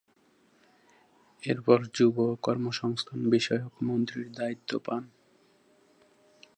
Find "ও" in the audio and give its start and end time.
2.23-2.35